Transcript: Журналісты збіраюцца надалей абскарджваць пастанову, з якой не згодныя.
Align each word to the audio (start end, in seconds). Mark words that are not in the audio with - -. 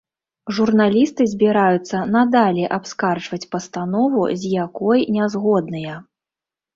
Журналісты 0.59 1.25
збіраюцца 1.33 1.97
надалей 2.15 2.65
абскарджваць 2.77 3.49
пастанову, 3.53 4.21
з 4.45 4.55
якой 4.65 5.05
не 5.19 5.29
згодныя. 5.35 5.93